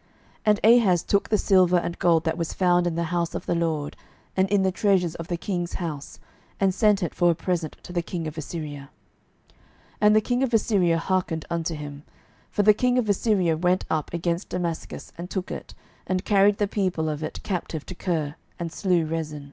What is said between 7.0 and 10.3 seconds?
it for a present to the king of Assyria. 12:016:009 And the